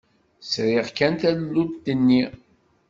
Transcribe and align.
Sriɣ 0.51 0.87
kan 0.97 1.13
tallunt-inu. 1.21 2.23